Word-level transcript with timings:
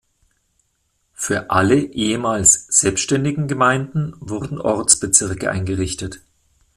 Für 1.13 1.51
alle 1.51 1.75
ehemals 1.79 2.65
selbstständigen 2.69 3.47
Gemeinden 3.47 4.15
wurden 4.19 4.59
Ortsbezirke 4.59 5.51
eingerichtet. 5.51 6.21